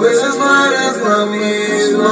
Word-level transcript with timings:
veces 0.00 0.36
no 0.38 0.66
eres 0.66 0.96
la 1.02 1.26
misma. 1.26 2.10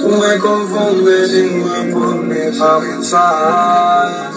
Tú 0.00 0.08
me 0.08 0.38
confundes 0.38 1.32
y 1.32 1.42
me 1.42 1.92
pones 1.92 2.60
a 2.60 2.78
pensar. 2.78 4.32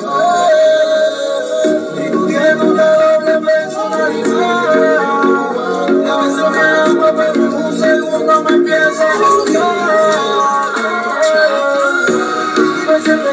Doble 2.55 3.39
personalidad. 3.41 4.97
A 6.05 6.17
me 6.51 6.65
ama, 6.67 7.09
pero 7.17 7.43
me 7.49 8.75
a. 8.75 9.15
Y 12.57 12.87
me 12.87 12.95
siento 13.01 13.31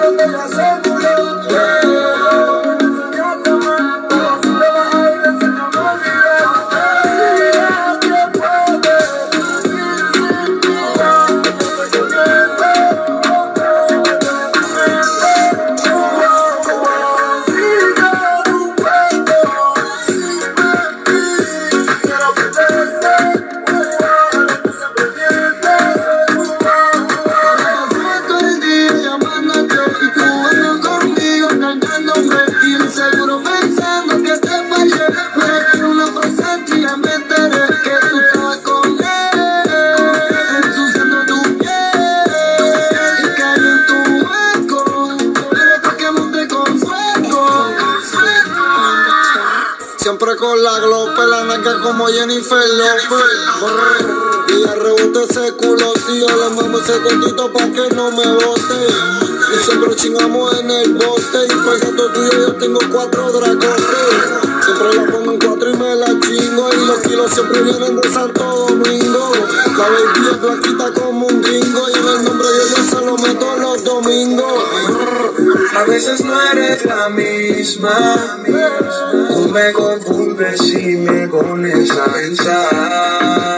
pero 0.00 0.16
te 0.16 0.26
lo 0.28 0.38
aseguro. 0.40 1.37
Siempre 50.18 50.36
con 50.36 50.60
la 50.64 50.80
glope, 50.80 51.26
la 51.28 51.44
naca 51.44 51.80
como 51.80 52.08
Jennifer 52.08 52.58
López. 52.58 53.24
Y 54.48 54.64
la 54.64 54.74
rebote 54.74 55.22
ese 55.30 55.52
culo, 55.52 55.92
tío. 56.08 56.26
Le 56.26 56.56
mamo 56.56 56.78
ese 56.78 56.98
tontito 56.98 57.52
pa' 57.52 57.70
que 57.70 57.88
no 57.94 58.10
me 58.10 58.26
bote. 58.26 58.88
Y 59.54 59.64
siempre 59.64 59.94
chingamos 59.94 60.58
en 60.58 60.72
el 60.72 60.94
bote. 60.94 61.46
Y 61.46 61.54
por 61.54 61.78
gato 61.78 62.10
tuyo 62.10 62.32
yo 62.32 62.52
tengo 62.56 62.80
cuatro 62.90 63.30
dragones. 63.30 63.86
Siempre 64.64 64.94
la 64.94 65.06
pongo 65.12 65.30
en 65.30 65.38
cuatro 65.38 65.70
y 65.70 65.76
me 65.76 65.94
la 65.94 66.06
chingo. 66.06 66.68
Y 66.72 66.86
los 66.86 66.98
kilos 66.98 67.30
siempre 67.30 67.62
vienen 67.62 68.00
de 68.00 68.12
Santo 68.12 68.42
Domingo. 68.42 69.32
La 69.78 69.88
baby 69.88 70.28
es 70.32 70.40
blanquita 70.40 70.92
como 70.94 71.26
un 71.28 71.42
gringo. 71.42 71.88
Y 71.90 71.92
en 71.96 72.08
el 72.08 72.24
nombre 72.24 72.48
de 72.48 72.64
Dios 72.66 72.86
se 72.90 73.04
lo 73.04 73.16
meto 73.18 73.56
los 73.56 73.84
domingos. 73.84 74.52
A 75.78 75.84
veces 75.84 76.24
no 76.24 76.34
eres 76.50 76.84
la 76.84 77.08
misma. 77.08 78.42
Tú 79.28 79.48
me 79.50 79.72
confundes 79.72 80.60
y 80.74 80.96
me 80.96 81.28
pones 81.28 81.90
a 81.92 82.04
pensar. 82.12 83.57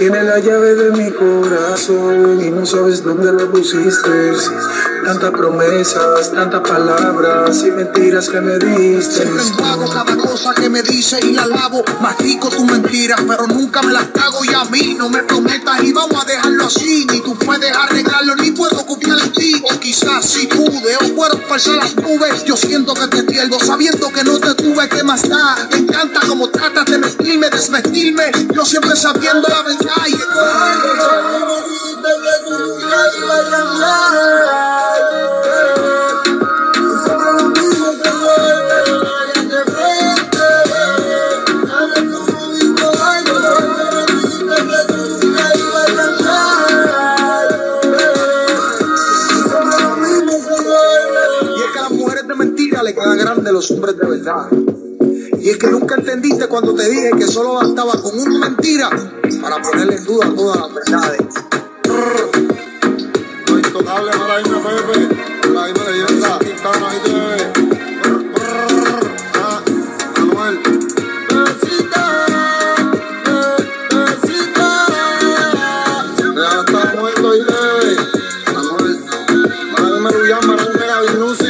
Tú 0.00 0.06
tienes 0.06 0.24
la 0.24 0.38
llave 0.38 0.74
de 0.76 0.90
mi 0.92 1.10
corazón 1.10 2.40
y 2.42 2.50
no 2.50 2.64
sabes 2.64 3.04
dónde 3.04 3.34
la 3.34 3.50
pusiste. 3.50 4.32
Tantas 5.04 5.30
promesas, 5.30 6.32
tantas 6.32 6.62
palabras 6.62 7.62
y 7.66 7.70
mentiras 7.70 8.30
que 8.30 8.40
me 8.40 8.58
diste. 8.58 9.24
Siempre 9.24 9.42
pago 9.58 9.90
cada 9.90 10.16
cosa 10.16 10.54
que 10.54 10.70
me 10.70 10.82
dice 10.82 11.20
y 11.22 11.32
la 11.32 11.46
lavo. 11.46 11.84
Mastico 12.00 12.48
tu 12.48 12.64
mentira, 12.64 13.16
pero 13.28 13.46
nunca 13.46 13.82
me 13.82 13.92
las 13.92 14.06
cago 14.06 14.42
y 14.42 14.54
a 14.54 14.64
mí 14.70 14.96
no 14.98 15.10
me 15.10 15.22
prometas 15.22 15.82
y 15.82 15.92
vamos 15.92 16.24
a 16.24 16.26
dejarlo 16.26 16.64
así. 16.64 17.06
Ni 17.12 17.20
tú 17.20 17.36
puedes 17.36 17.70
arreglarlo, 17.70 18.36
ni 18.36 18.52
puedo 18.52 18.80
en 19.02 19.09
O 19.62 19.80
quizás 19.80 20.24
si 20.24 20.46
pude, 20.46 20.96
o 20.96 21.48
pasar 21.48 21.76
las 21.76 21.96
nubes. 21.96 22.44
Yo 22.44 22.56
siento 22.56 22.94
que 22.94 23.06
te 23.08 23.22
pierdo, 23.22 23.58
sabiendo 23.58 24.10
que 24.12 24.22
no 24.22 24.38
te 24.38 24.54
tuve 24.54 24.88
que 24.88 25.02
más 25.02 25.28
da. 25.28 25.68
Me 25.70 25.78
encanta 25.78 26.20
como 26.28 26.48
tratas 26.50 26.84
de 26.86 26.98
mentirme, 26.98 27.48
desvestirme. 27.48 28.30
Yo 28.54 28.64
siempre 28.64 28.94
sabiendo 28.96 29.48
la 29.48 29.62
verdad 29.62 29.80
los 53.60 53.70
hombres 53.72 53.94
de 53.98 54.06
verdad. 54.06 54.48
Y 55.38 55.50
es 55.50 55.58
que 55.58 55.66
nunca 55.66 55.94
entendiste 55.96 56.46
cuando 56.46 56.74
te 56.74 56.88
dije 56.88 57.10
que 57.18 57.26
solo 57.26 57.54
bastaba 57.56 57.92
con 58.00 58.18
una 58.18 58.38
mentira 58.48 58.88
para 59.42 59.60
ponerle 59.60 59.96
en 59.96 60.04
duda 60.06 60.32
todas 60.34 60.60
las 60.60 60.74
verdades. 60.74 61.20
Lo 63.48 63.58
intocable 63.58 64.12
para 64.12 64.40
irme 64.40 64.56
Pepe, 64.60 65.48
la 65.52 65.66
misma 65.66 65.84
leyenda, 65.90 66.38
Quintana, 66.38 66.88
ahí 66.88 66.98
te 67.04 67.10
ah, 69.34 69.60
Manuel. 70.16 70.58
Besita, 71.28 72.02
be- 73.26 73.94
besita. 73.94 74.68
Ya 76.34 76.60
está 76.60 76.94
muerto 76.98 77.28
y 77.36 77.40
bebé. 77.40 77.96
Manuel. 78.54 78.98
Manuel 79.72 80.00
Merullán, 80.00 80.46
Manuel 80.46 80.70
Mega 80.78 81.00
Vinusi. 81.02 81.49